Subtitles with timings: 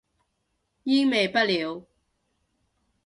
[0.85, 1.85] 煙味不了